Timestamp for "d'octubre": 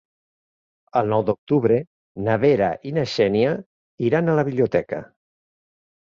1.25-1.75